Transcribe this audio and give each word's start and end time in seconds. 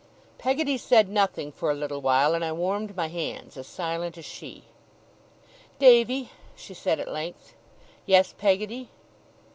Peggotty 0.39 0.79
said 0.79 1.09
nothing 1.09 1.51
for 1.51 1.69
a 1.69 1.75
little 1.75 2.01
while; 2.01 2.33
and 2.33 2.43
I 2.43 2.51
warmed 2.53 2.95
my 2.95 3.07
hands, 3.07 3.55
as 3.55 3.67
silent 3.67 4.17
as 4.17 4.25
she. 4.25 4.63
'Davy,' 5.77 6.31
she 6.55 6.73
said 6.73 6.99
at 6.99 7.07
length. 7.07 7.53
'Yes, 8.07 8.33
Peggotty? 8.35 8.89